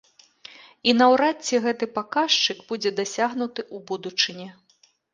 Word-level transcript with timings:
І 0.89 0.95
наўрад 1.01 1.37
ці 1.45 1.61
гэты 1.67 1.85
паказчык 1.99 2.57
будзе 2.73 2.95
дасягнуты 3.03 3.61
ў 3.75 3.89
будучыні. 3.93 4.53